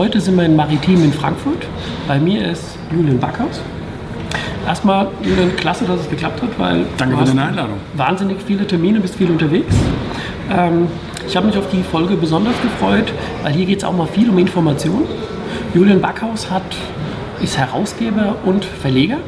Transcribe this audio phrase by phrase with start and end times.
[0.00, 1.66] Heute sind wir in Maritim in Frankfurt.
[2.08, 3.60] Bei mir ist Julian Backhaus.
[4.66, 7.76] Erstmal, Julian, klasse, dass es geklappt hat, weil Danke du für deine Einladung.
[7.96, 9.74] wahnsinnig viele Termine, bist viel unterwegs.
[10.50, 10.86] Ähm,
[11.28, 14.30] ich habe mich auf die Folge besonders gefreut, weil hier geht es auch mal viel
[14.30, 15.02] um Information.
[15.74, 16.62] Julian Backhaus hat,
[17.42, 19.18] ist Herausgeber und Verleger.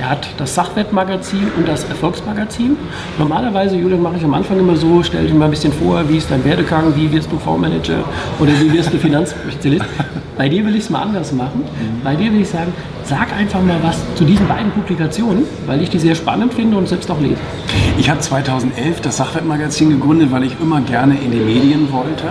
[0.00, 2.74] Er hat das Sachwertmagazin und das Erfolgsmagazin.
[3.18, 6.16] Normalerweise, Julian, mache ich am Anfang immer so, stell dir mal ein bisschen vor, wie
[6.16, 8.02] ist dein Werdegang, wie wirst du Fondsmanager
[8.38, 9.84] oder wie wirst du Finanzspezialist.
[10.40, 11.64] Bei dir will ich es mal anders machen.
[12.02, 12.72] Bei dir will ich sagen,
[13.04, 16.88] sag einfach mal was zu diesen beiden Publikationen, weil ich die sehr spannend finde und
[16.88, 17.36] selbst auch lese.
[17.98, 22.24] Ich habe 2011 das Sachwertmagazin gegründet, weil ich immer gerne in die Medien wollte.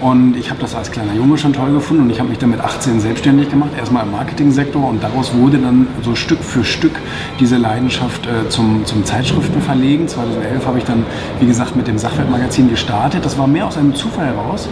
[0.00, 2.50] Und ich habe das als kleiner Junge schon toll gefunden und ich habe mich dann
[2.50, 6.94] mit 18 selbstständig gemacht, erstmal im Marketingsektor und daraus wurde dann so Stück für Stück
[7.40, 10.06] diese Leidenschaft äh, zum, zum Zeitschriftenverlegen.
[10.06, 11.04] 2011 habe ich dann,
[11.40, 13.24] wie gesagt, mit dem Sachwertmagazin gestartet.
[13.24, 14.68] Das war mehr aus einem Zufall heraus,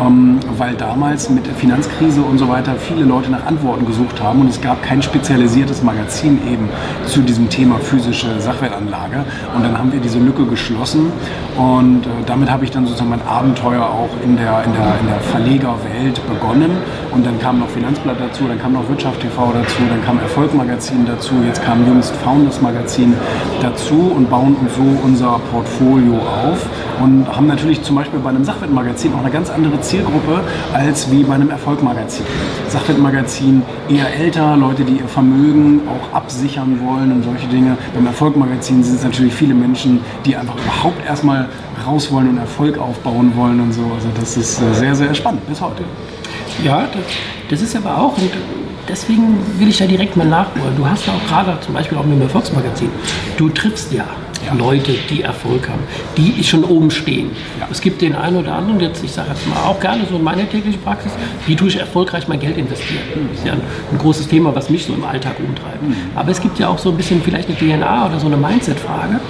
[0.00, 4.40] ähm, weil damals mit der Finanzkrise und so weiter viele Leute nach Antworten gesucht haben
[4.40, 6.68] und es gab kein spezialisiertes Magazin eben
[7.06, 9.24] zu diesem Thema physische Sachwertanlage.
[9.54, 11.12] Und dann haben wir diese Lücke geschlossen
[11.56, 15.06] und äh, damit habe ich dann sozusagen mein Abenteuer auch in der, in der, in
[15.06, 16.70] der Verlegerwelt begonnen.
[17.12, 21.06] Und dann kam noch Finanzblatt dazu, dann kam noch Wirtschaft TV dazu, dann kam Erfolgmagazin
[21.06, 23.14] dazu, jetzt kam jüngst Founders Magazin
[23.60, 26.66] dazu und bauen so unser Portfolio auf
[27.00, 30.40] und haben natürlich zum Beispiel bei einem Sachwertmagazin auch eine ganz andere Zielgruppe
[30.72, 32.24] als wie bei einem Erfolgmagazin.
[32.68, 37.76] Sachwertmagazin eher älter, Leute, die ihr Vermögen auch absichern wollen und solche Dinge.
[37.94, 41.48] Beim Erfolgmagazin sind es natürlich viele Menschen, die einfach überhaupt erstmal
[41.86, 43.82] raus wollen und Erfolg aufbauen wollen und so.
[43.94, 45.82] Also das ist äh, sehr, sehr spannend bis heute.
[46.62, 47.02] Ja, das,
[47.50, 48.30] das ist aber auch, und
[48.88, 50.76] deswegen will ich da direkt mal nachholen.
[50.76, 52.88] Du hast ja auch gerade zum Beispiel auch mit dem Erfolgsmagazin,
[53.36, 54.06] du triffst ja,
[54.46, 54.54] Ja.
[54.54, 55.82] Leute, die Erfolg haben,
[56.16, 57.30] die schon oben stehen.
[57.58, 57.68] Ja.
[57.70, 60.22] Es gibt den einen oder anderen, jetzt, ich sage jetzt mal auch gerne so in
[60.22, 61.12] meiner täglichen Praxis,
[61.46, 63.02] wie tue ich erfolgreich mein Geld investieren?
[63.30, 63.62] Das ist ja ein,
[63.92, 65.78] ein großes Thema, was mich so im Alltag umtreibt.
[66.14, 69.20] Aber es gibt ja auch so ein bisschen vielleicht eine DNA oder so eine Mindset-Frage.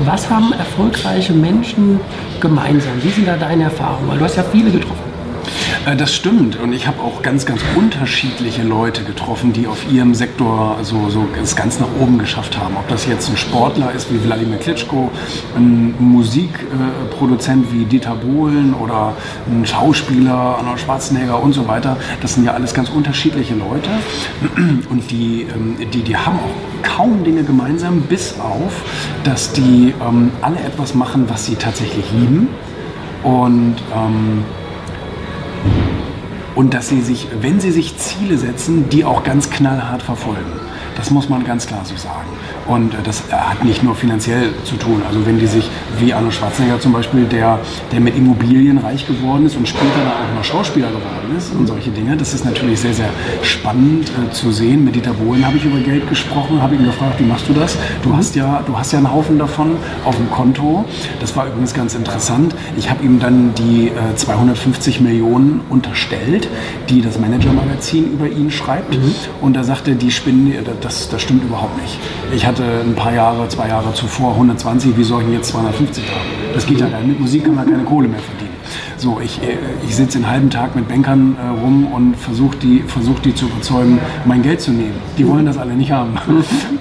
[0.00, 2.00] Was haben erfolgreiche Menschen
[2.40, 2.92] gemeinsam?
[3.02, 4.08] Wie sind da deine Erfahrungen?
[4.08, 5.03] Weil du hast ja viele getroffen.
[5.86, 10.14] Äh, Das stimmt und ich habe auch ganz, ganz unterschiedliche Leute getroffen, die auf ihrem
[10.14, 12.76] Sektor so, so es ganz nach oben geschafft haben.
[12.76, 15.10] Ob das jetzt ein Sportler ist wie Wladimir Klitschko,
[15.56, 19.14] ein Musikproduzent wie Dieter Bohlen oder
[19.50, 21.96] ein Schauspieler, Arnold Schwarzenegger und so weiter.
[22.22, 23.90] Das sind ja alles ganz unterschiedliche Leute
[24.90, 28.82] und die, ähm, die, die haben auch kaum Dinge gemeinsam, bis auf,
[29.24, 32.48] dass die ähm, alle etwas machen, was sie tatsächlich lieben
[33.22, 34.44] und ähm,
[36.54, 40.52] und dass sie sich, wenn sie sich Ziele setzen, die auch ganz knallhart verfolgen.
[40.96, 42.28] Das muss man ganz klar so sagen.
[42.66, 45.02] Und äh, das äh, hat nicht nur finanziell zu tun.
[45.06, 47.58] Also wenn die sich, wie Arnold Schwarzenegger zum Beispiel, der,
[47.92, 51.66] der mit Immobilien reich geworden ist und später dann auch noch Schauspieler geworden ist und
[51.66, 53.10] solche Dinge, das ist natürlich sehr, sehr
[53.42, 54.84] spannend äh, zu sehen.
[54.84, 57.76] Mit Dieter Bohlen habe ich über Geld gesprochen, habe ihn gefragt, wie machst du das?
[58.02, 60.84] Du hast ja, du hast ja einen Haufen davon auf dem Konto.
[61.20, 62.54] Das war übrigens ganz interessant.
[62.76, 66.43] Ich habe ihm dann die äh, 250 Millionen unterstellt,
[66.88, 68.96] die das Manager-Magazin über ihn schreibt.
[69.40, 71.98] Und da sagte, die spinnen, äh, das, das stimmt überhaupt nicht.
[72.34, 76.04] Ich hatte ein paar Jahre, zwei Jahre zuvor 120, wie soll ich denn jetzt 250
[76.10, 76.20] haben?
[76.54, 77.08] Das geht ja gar nicht.
[77.08, 78.43] Mit Musik kann man keine Kohle mehr verdienen.
[78.96, 79.56] So, ich, äh,
[79.86, 83.46] ich sitze den halben Tag mit Bankern äh, rum und versuche die, versuch die zu
[83.46, 84.94] überzeugen, mein Geld zu nehmen.
[85.18, 86.14] Die wollen das alle nicht haben.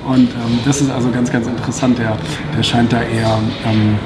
[0.05, 1.97] Und ähm, das ist also ganz, ganz interessant.
[1.97, 2.17] Der,
[2.57, 3.97] der scheint da eher, ähm,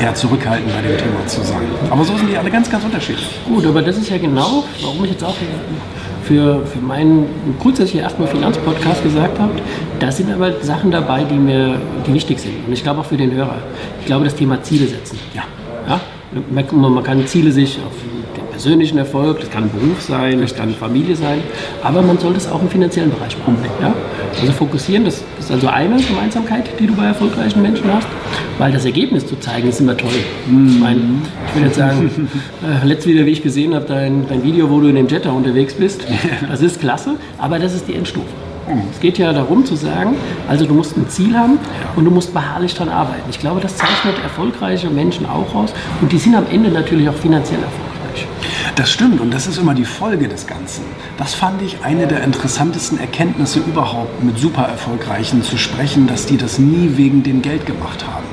[0.00, 1.62] eher zurückhaltend bei dem Thema zu sein.
[1.88, 3.28] Aber so sind die alle ganz, ganz unterschiedlich.
[3.46, 5.36] Gut, aber das ist ja genau, warum ich jetzt auch
[6.24, 7.26] für, für meinen
[7.60, 9.52] grundsätzlich erstmal Finanzpodcast gesagt habe,
[10.00, 12.66] da sind aber Sachen dabei, die mir die wichtig sind.
[12.66, 13.58] Und ich glaube auch für den Hörer.
[14.00, 15.18] Ich glaube, das Thema Ziele setzen.
[15.34, 15.44] Ja.
[15.88, 16.00] Ja?
[16.50, 17.92] Man, kann Ziele sich auf
[18.56, 21.40] persönlichen Erfolg, das kann Beruf sein, das kann Familie sein,
[21.82, 23.58] aber man sollte es auch im finanziellen Bereich machen.
[23.82, 23.94] Ja?
[24.40, 28.08] Also fokussieren, das ist also eine Gemeinsamkeit, die du bei erfolgreichen Menschen hast,
[28.56, 30.08] weil das Ergebnis zu zeigen ist immer toll.
[30.46, 31.00] Ich meine,
[31.48, 32.10] ich will jetzt sagen,
[32.82, 35.30] äh, letztes wieder, wie ich gesehen habe, dein, dein Video, wo du in dem Jetta
[35.32, 36.06] unterwegs bist,
[36.48, 38.45] das ist klasse, aber das ist die Endstufe.
[38.90, 40.16] Es geht ja darum zu sagen,
[40.48, 41.58] also du musst ein Ziel haben
[41.94, 43.28] und du musst beharrlich daran arbeiten.
[43.30, 47.14] Ich glaube, das zeichnet erfolgreiche Menschen auch aus und die sind am Ende natürlich auch
[47.14, 48.26] finanziell erfolgreich.
[48.74, 50.82] Das stimmt und das ist immer die Folge des Ganzen.
[51.16, 56.36] Das fand ich eine der interessantesten Erkenntnisse überhaupt, mit super erfolgreichen zu sprechen, dass die
[56.36, 58.26] das nie wegen dem Geld gemacht haben.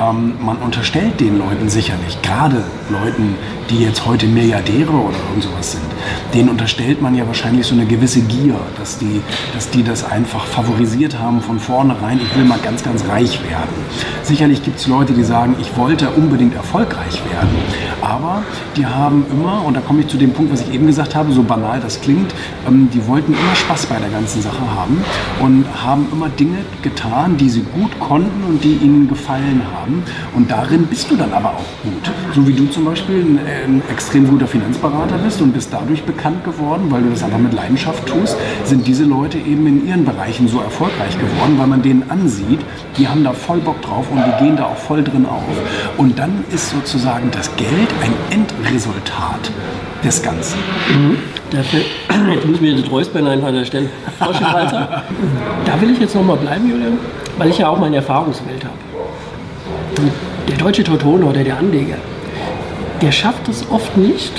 [0.00, 3.34] Ähm, man unterstellt den Leuten sicherlich, gerade Leuten,
[3.68, 5.84] die jetzt heute Milliardäre oder irgend sowas sind,
[6.32, 9.20] denen unterstellt man ja wahrscheinlich so eine gewisse Gier, dass die,
[9.54, 13.74] dass die das einfach favorisiert haben von vornherein, ich will mal ganz, ganz reich werden.
[14.22, 17.56] Sicherlich gibt es Leute, die sagen, ich wollte unbedingt erfolgreich werden,
[18.00, 18.42] aber
[18.76, 21.32] die haben immer, und da komme ich zu dem Punkt, was ich eben gesagt habe,
[21.32, 22.34] so banal das klingt,
[22.66, 25.02] ähm, die wollten immer Spaß bei der ganzen Sache haben
[25.40, 29.87] und haben immer Dinge getan, die sie gut konnten und die ihnen gefallen haben.
[30.34, 32.10] Und darin bist du dann aber auch gut.
[32.34, 36.02] So wie du zum Beispiel ein, äh, ein extrem guter Finanzberater bist und bist dadurch
[36.02, 40.04] bekannt geworden, weil du das einfach mit Leidenschaft tust, sind diese Leute eben in ihren
[40.04, 42.60] Bereichen so erfolgreich geworden, weil man denen ansieht,
[42.96, 45.42] die haben da voll Bock drauf und die gehen da auch voll drin auf.
[45.96, 47.70] Und dann ist sozusagen das Geld
[48.02, 49.50] ein Endresultat
[50.04, 50.58] des Ganzen.
[50.90, 51.18] Mhm.
[51.50, 51.80] Dafür,
[52.34, 53.88] jetzt muss mir das Räuspern einfach an der Stelle.
[55.64, 56.98] Da will ich jetzt nochmal bleiben, Julian,
[57.36, 58.87] weil ich ja auch meine Erfahrungswelt habe.
[60.48, 61.96] Der deutsche Teutoner oder der Anleger,
[63.02, 64.32] der schafft es oft nicht,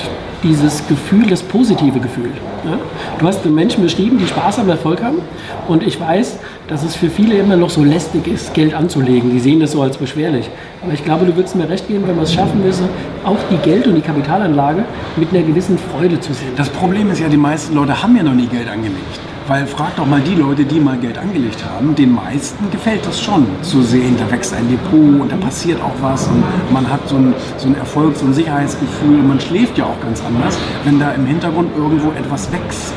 [0.44, 2.32] dieses Gefühl, das positive Gefühl.
[2.66, 2.78] Ja?
[3.20, 5.20] Du hast Menschen beschrieben, die Spaß am Erfolg haben
[5.68, 9.32] und ich weiß, dass es für viele immer noch so lästig ist, Geld anzulegen.
[9.32, 10.50] Die sehen das so als beschwerlich.
[10.82, 12.88] Aber ich glaube, du würdest mir recht geben, wenn wir es schaffen müssen,
[13.26, 14.86] auch die Geld- und die Kapitalanlage
[15.18, 16.54] mit einer gewissen Freude zu sehen.
[16.56, 19.29] Das Problem ist ja, die meisten Leute haben ja noch nie Geld angelegt.
[19.50, 23.20] Weil frag doch mal die Leute, die mal Geld angelegt haben, den meisten gefällt das
[23.20, 27.10] schon zu sehen, da wächst ein Depot und da passiert auch was und man hat
[27.10, 30.56] so ein, so ein Erfolg, so ein Sicherheitsgefühl und man schläft ja auch ganz anders,
[30.84, 32.94] wenn da im Hintergrund irgendwo etwas wächst.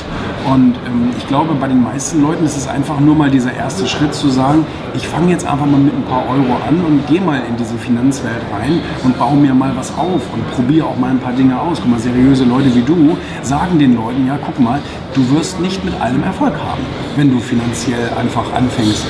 [0.50, 3.86] Und ähm, ich glaube, bei den meisten Leuten ist es einfach nur mal dieser erste
[3.86, 7.20] Schritt zu sagen, ich fange jetzt einfach mal mit ein paar Euro an und gehe
[7.20, 11.10] mal in diese Finanzwelt rein und baue mir mal was auf und probiere auch mal
[11.10, 11.78] ein paar Dinge aus.
[11.80, 14.80] Guck mal, seriöse Leute wie du sagen den Leuten, ja, guck mal,
[15.14, 16.82] du wirst nicht mit allem Erfolg haben,
[17.16, 19.04] wenn du finanziell einfach anfängst.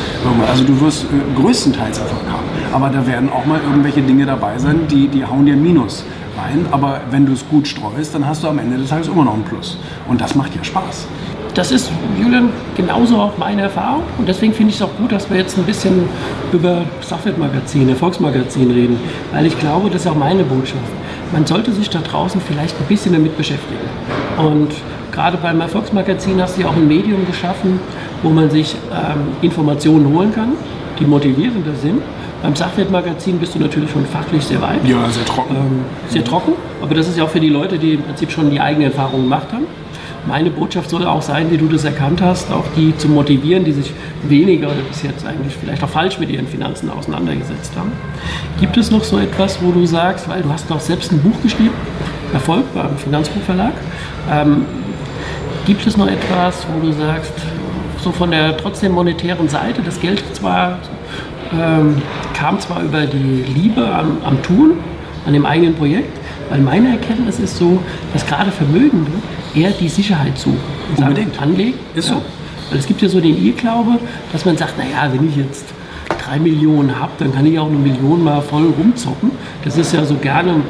[0.48, 2.44] Also du wirst äh, größtenteils Erfolg haben.
[2.72, 6.04] Aber da werden auch mal irgendwelche Dinge dabei sein, die, die hauen dir Minus
[6.38, 6.66] rein.
[6.70, 9.34] Aber wenn du es gut streust, dann hast du am Ende des Tages immer noch
[9.34, 9.78] einen Plus.
[10.08, 11.06] Und das macht ja Spaß.
[11.54, 14.02] Das ist, Julian, genauso auch meine Erfahrung.
[14.16, 16.08] Und deswegen finde ich es auch gut, dass wir jetzt ein bisschen
[16.50, 18.98] über Sachwertmagazin, Erfolgsmagazin reden.
[19.32, 20.80] Weil ich glaube, das ist auch meine Botschaft.
[21.30, 23.80] Man sollte sich da draußen vielleicht ein bisschen damit beschäftigen.
[24.38, 24.70] Und
[25.12, 27.80] gerade beim Erfolgsmagazin hast du ja auch ein Medium geschaffen,
[28.22, 30.52] wo man sich ähm, Informationen holen kann,
[30.98, 32.00] die motivierender sind.
[32.42, 34.86] Beim Sachwertmagazin bist du natürlich schon fachlich sehr weit.
[34.86, 35.54] Ja, sehr trocken.
[35.54, 38.50] Ähm, sehr trocken, aber das ist ja auch für die Leute, die im Prinzip schon
[38.50, 39.66] die eigene Erfahrung gemacht haben.
[40.26, 43.72] Meine Botschaft soll auch sein, wie du das erkannt hast, auch die zu motivieren, die
[43.72, 43.92] sich
[44.22, 47.92] weniger oder bis jetzt eigentlich vielleicht auch falsch mit ihren Finanzen auseinandergesetzt haben.
[48.60, 51.42] Gibt es noch so etwas, wo du sagst, weil du hast doch selbst ein Buch
[51.42, 51.74] geschrieben,
[52.32, 53.72] Erfolg beim Finanzbuchverlag,
[54.30, 54.64] ähm,
[55.66, 57.32] gibt es noch etwas, wo du sagst,
[58.02, 60.78] so von der trotzdem monetären Seite, das Geld zwar
[61.52, 62.00] ähm,
[62.34, 64.78] kam zwar über die Liebe am, am Tun,
[65.26, 66.18] an dem eigenen Projekt,
[66.50, 67.78] weil meine Erkenntnis ist so,
[68.12, 69.10] dass gerade Vermögende
[69.54, 70.60] eher die Sicherheit suchen.
[70.90, 71.40] Und sagen, Unbedingt.
[71.40, 71.78] Anlegen.
[71.94, 72.22] Ist so.
[72.70, 73.98] Weil es gibt ja so den Irrglaube,
[74.32, 75.66] dass man sagt, naja, wenn ich jetzt
[76.32, 79.30] drei Millionen habe, dann kann ich auch eine Million mal voll rumzocken.
[79.64, 80.62] Das ist ja so gerne,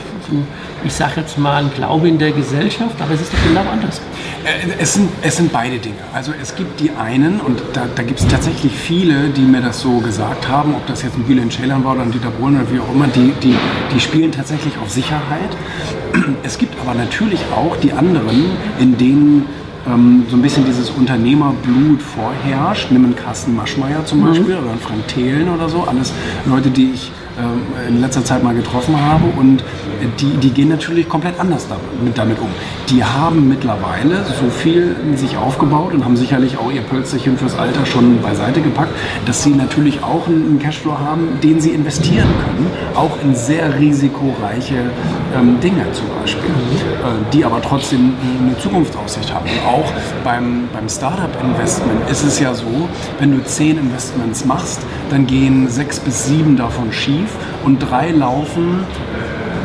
[0.85, 4.01] ich sage jetzt mal, ein Glaube in der Gesellschaft, aber es ist doch genau anders.
[4.45, 5.97] Äh, Es sind, es sind beide Dinge.
[6.13, 9.81] Also es gibt die einen, und da, da gibt es tatsächlich viele, die mir das
[9.81, 12.71] so gesagt haben, ob das jetzt ein Bülent Ceylan war oder ein Dieter Bohlen oder
[12.73, 13.55] wie auch immer, die, die,
[13.95, 15.51] die spielen tatsächlich auf Sicherheit.
[16.43, 18.51] Es gibt aber natürlich auch die anderen,
[18.81, 19.47] in denen
[19.87, 22.91] ähm, so ein bisschen dieses Unternehmerblut vorherrscht.
[22.91, 25.83] Nimm einen Carsten Maschmeyer zum Beispiel oder einen Frank Thelen oder so.
[25.85, 26.13] Alles
[26.47, 27.13] Leute, die ich
[27.89, 29.63] in letzter Zeit mal getroffen habe und
[30.21, 32.49] die, die gehen natürlich komplett anders damit, damit um.
[32.91, 37.87] Die haben mittlerweile so viel sich aufgebaut und haben sicherlich auch ihr Pölzerchen fürs Alter
[37.87, 38.93] schon beiseite gepackt,
[39.27, 44.91] dass sie natürlich auch einen Cashflow haben, den sie investieren können, auch in sehr risikoreiche
[45.37, 49.47] ähm, Dinge zum Beispiel, äh, die aber trotzdem eine Zukunftsaussicht haben.
[49.47, 49.93] Und auch
[50.25, 55.99] beim, beim Startup-Investment ist es ja so, wenn du zehn Investments machst, dann gehen sechs
[56.01, 57.29] bis sieben davon schief
[57.65, 58.87] und drei laufen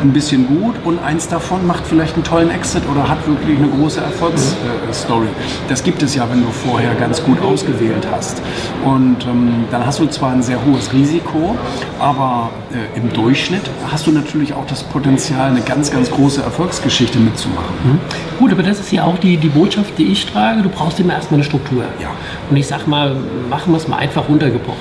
[0.02, 3.68] ein bisschen gut und eins davon macht vielleicht einen tollen Exit oder hat wirklich eine
[3.68, 5.26] große Erfolgsstory.
[5.26, 8.40] Äh, das gibt es ja, wenn du vorher ganz gut ausgewählt hast.
[8.84, 11.56] Und ähm, dann hast du zwar ein sehr hohes Risiko,
[11.98, 17.18] aber äh, im Durchschnitt hast du natürlich auch das Potenzial, eine ganz, ganz große Erfolgsgeschichte
[17.18, 17.74] mitzumachen.
[17.84, 17.98] Mhm.
[18.38, 20.62] Gut, aber das ist ja auch die, die Botschaft, die ich trage.
[20.62, 21.84] Du brauchst immer erstmal eine Struktur.
[22.00, 22.10] Ja.
[22.50, 23.16] Und ich sag mal,
[23.50, 24.78] machen wir es mal einfach runtergebrochen.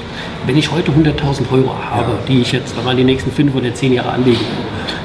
[0.48, 2.18] Wenn ich heute 100.000 Euro habe, ja.
[2.26, 4.40] die ich jetzt mal die nächsten fünf oder zehn Jahre anlege,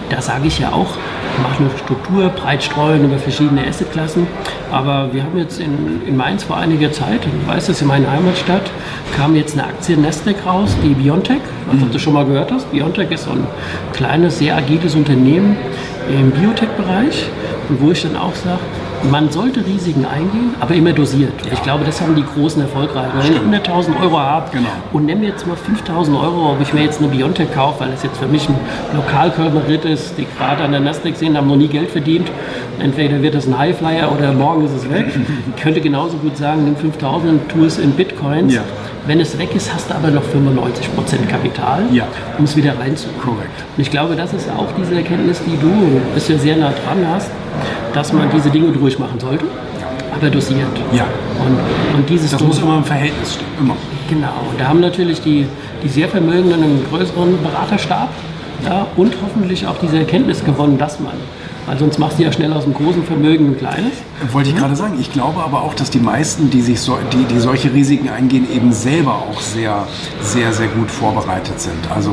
[0.09, 0.97] da sage ich ja auch,
[1.43, 4.29] mach eine Struktur, breit streuen über verschiedene Assetklassen.
[4.71, 8.13] Aber wir haben jetzt in, in Mainz vor einiger Zeit, du weißt das, in meiner
[8.13, 8.71] Heimatstadt,
[9.17, 11.41] kam jetzt eine Aktie Nasdaq raus, die Biontech.
[11.67, 11.91] Was mhm.
[11.91, 12.71] du schon mal gehört hast?
[12.71, 13.45] Biontech ist so ein
[13.93, 15.57] kleines, sehr agiles Unternehmen
[16.09, 17.27] im Biotech-Bereich.
[17.69, 18.61] Und wo ich dann auch sage,
[19.11, 21.33] man sollte Risiken eingehen, aber immer dosiert.
[21.45, 21.53] Ja.
[21.53, 23.13] Ich glaube, das haben die großen erfolgreichen.
[23.41, 24.69] Wenn ich 100.000 Euro habe genau.
[24.93, 28.03] und nehme jetzt mal 5.000 Euro, ob ich mir jetzt eine Biontech kaufe, weil das
[28.03, 28.55] jetzt für mich ein
[28.95, 32.31] Lokalkörperit ist, die gerade an der Nasdaq sehen, haben noch nie Geld verdient.
[32.79, 35.07] Entweder wird das ein Highflyer oder morgen ist es weg.
[35.55, 38.55] ich könnte genauso gut sagen, nimm 5.000 und tu es in Bitcoins.
[38.55, 38.63] Ja.
[39.07, 42.07] Wenn es weg ist, hast du aber noch 95% Kapital, ja.
[42.39, 43.43] um es wieder reinzukommen.
[43.77, 47.05] Und ich glaube, das ist auch diese Erkenntnis, die du, bist ja sehr nah dran
[47.13, 47.31] hast,
[47.93, 49.45] dass man diese Dinge durchmachen sollte,
[50.15, 50.67] aber dosiert.
[50.93, 51.05] Ja.
[51.45, 53.77] Und, und dieses das muss immer im Verhältnis stehen, immer.
[54.09, 54.33] Genau.
[54.51, 55.47] Und da haben natürlich die,
[55.83, 58.09] die sehr Vermögenden einen größeren Beraterstab
[58.65, 61.15] ja, und hoffentlich auch diese Erkenntnis gewonnen, dass man
[61.67, 63.93] weil sonst machst du ja schnell aus einem großen Vermögen ein kleines.
[64.33, 64.97] Wollte ich gerade sagen.
[65.01, 68.47] Ich glaube aber auch, dass die meisten, die, sich so, die, die solche Risiken eingehen,
[68.53, 69.87] eben selber auch sehr,
[70.21, 71.91] sehr, sehr gut vorbereitet sind.
[71.95, 72.13] Also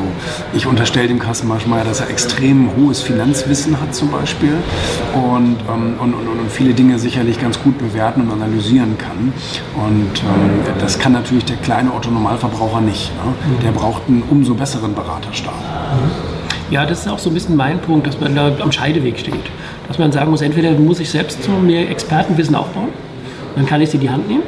[0.54, 4.54] ich unterstelle dem Carsten Marschmeier, dass er extrem hohes Finanzwissen hat zum Beispiel
[5.16, 9.34] und, ähm, und, und, und, viele Dinge sicherlich ganz gut bewerten und analysieren kann.
[9.76, 13.12] Und ähm, das kann natürlich der kleine Otto-Normalverbraucher nicht.
[13.16, 13.34] Ne?
[13.64, 15.54] Der braucht einen umso besseren Beraterstab.
[16.72, 19.34] Ja, das ist auch so ein bisschen mein Punkt, dass man da am Scheideweg steht.
[19.88, 22.90] Dass man sagen muss, entweder muss ich selbst so mir Expertenwissen aufbauen,
[23.56, 24.44] dann kann ich sie in die Hand nehmen,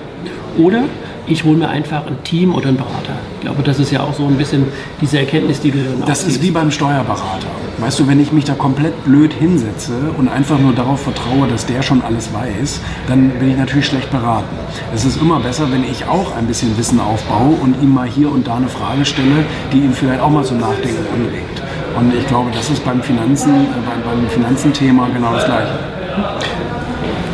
[0.57, 0.83] oder
[1.27, 3.13] ich hole mir einfach ein Team oder einen Berater.
[3.35, 4.65] Ich glaube, das ist ja auch so ein bisschen
[4.99, 7.47] diese Erkenntnis, die du dann Das ist wie beim Steuerberater.
[7.79, 11.65] Weißt du, wenn ich mich da komplett blöd hinsetze und einfach nur darauf vertraue, dass
[11.65, 14.55] der schon alles weiß, dann bin ich natürlich schlecht beraten.
[14.93, 18.31] Es ist immer besser, wenn ich auch ein bisschen Wissen aufbaue und ihm mal hier
[18.31, 21.50] und da eine Frage stelle, die ihn vielleicht auch mal zum Nachdenken anregt.
[21.97, 23.67] Und ich glaube, das ist beim Finanzen, äh,
[24.05, 25.73] beim, Finanzenthema genau das Gleiche.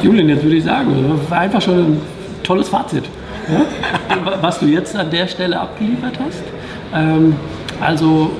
[0.01, 2.01] Julian, jetzt würde ich sagen, war einfach schon ein
[2.43, 3.05] tolles Fazit,
[3.49, 3.61] ja?
[4.41, 6.43] was du jetzt an der Stelle abgeliefert hast.
[6.93, 7.35] Ähm,
[7.81, 8.31] also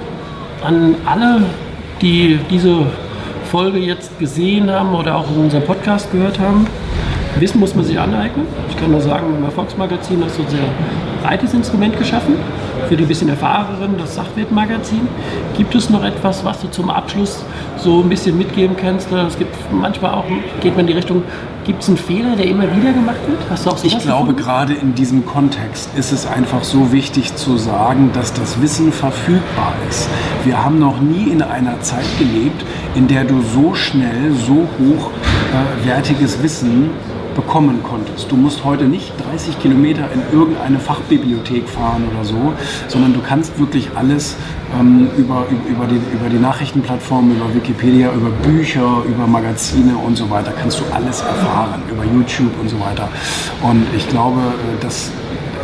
[0.63, 1.43] an alle,
[2.01, 2.85] die diese
[3.51, 6.67] Folge jetzt gesehen haben oder auch in unserem Podcast gehört haben,
[7.39, 8.47] Wissen muss man sich aneignen.
[8.69, 10.59] Ich kann nur sagen, im Erfolgsmagazin du ein sehr
[11.21, 12.35] breites Instrument geschaffen
[12.87, 15.07] für die bisschen erfahrenen, das Sachwertmagazin.
[15.57, 17.43] Gibt es noch etwas, was du zum Abschluss
[17.77, 19.11] so ein bisschen mitgeben kannst?
[19.11, 20.25] Es gibt manchmal auch,
[20.61, 21.23] geht man in die Richtung,
[21.65, 23.39] gibt es einen Fehler, der immer wieder gemacht wird?
[23.49, 24.35] Hast du auch Ich glaube, gefunden?
[24.37, 29.73] gerade in diesem Kontext ist es einfach so wichtig zu sagen, dass das Wissen verfügbar
[29.89, 30.07] ist.
[30.45, 32.63] Wir haben noch nie in einer Zeit gelebt,
[32.95, 36.89] in der du so schnell, so hochwertiges äh, Wissen
[37.37, 38.29] bekommen konntest.
[38.29, 42.53] Du musst heute nicht 30 Kilometer in irgendeine Fachbibliothek fahren oder so,
[42.89, 44.35] sondern du kannst wirklich alles
[44.77, 50.29] ähm, über, über, die, über die Nachrichtenplattformen, über Wikipedia, über Bücher, über Magazine und so
[50.29, 53.07] weiter, kannst du alles erfahren, über YouTube und so weiter.
[53.61, 55.11] Und ich glaube, äh, dass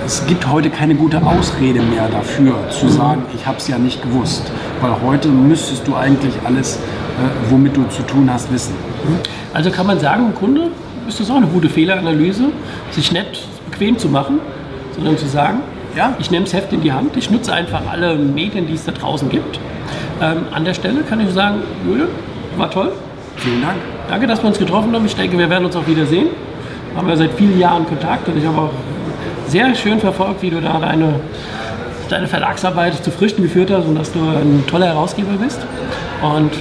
[0.06, 4.02] es gibt heute keine gute Ausrede mehr dafür, zu sagen, ich habe es ja nicht
[4.02, 4.52] gewusst.
[4.82, 8.76] Weil heute müsstest du eigentlich alles, äh, womit du zu tun hast, wissen.
[9.54, 10.72] Also kann man sagen, Kunde
[11.08, 12.46] ist das auch eine gute Fehleranalyse,
[12.92, 14.40] sich nicht bequem zu machen,
[14.96, 15.60] sondern zu sagen,
[15.96, 18.86] ja, ich nehme das Heft in die Hand, ich nutze einfach alle Medien, die es
[18.86, 19.60] da draußen gibt.
[20.22, 22.10] Ähm, an der Stelle kann ich sagen, Julian,
[22.58, 22.92] war toll.
[23.38, 23.78] Vielen Dank.
[24.10, 25.06] Danke, dass wir uns getroffen haben.
[25.06, 26.28] Ich denke, wir werden uns auch wiedersehen.
[26.92, 28.72] Wir haben ja seit vielen Jahren Kontakt und ich habe auch
[29.48, 31.20] sehr schön verfolgt, wie du da deine,
[32.10, 35.60] deine Verlagsarbeit zu Früchten geführt hast und dass du ein toller Herausgeber bist.
[36.22, 36.52] Und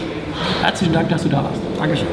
[0.63, 1.61] herzlichen Dank, dass du da warst.
[1.79, 2.09] Dankeschön.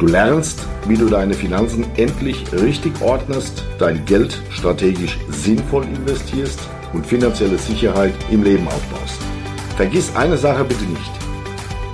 [0.00, 6.60] Du lernst, wie du deine Finanzen endlich richtig ordnest, dein Geld strategisch sinnvoll investierst
[6.92, 9.20] und finanzielle Sicherheit im Leben aufbaust.
[9.76, 11.10] Vergiss eine Sache bitte nicht.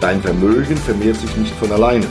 [0.01, 2.07] Dein Vermögen vermehrt sich nicht von alleine.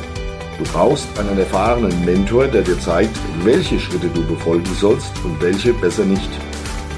[0.58, 5.74] Du brauchst einen erfahrenen Mentor, der dir zeigt, welche Schritte du befolgen sollst und welche
[5.74, 6.30] besser nicht.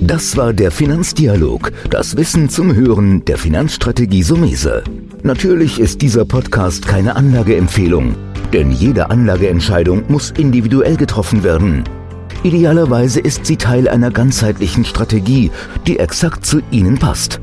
[0.00, 4.82] Das war der Finanzdialog, das Wissen zum Hören der Finanzstrategie Sumese.
[5.22, 8.14] Natürlich ist dieser Podcast keine Anlageempfehlung,
[8.54, 11.84] denn jede Anlageentscheidung muss individuell getroffen werden.
[12.44, 15.50] Idealerweise ist sie Teil einer ganzheitlichen Strategie,
[15.86, 17.42] die exakt zu Ihnen passt.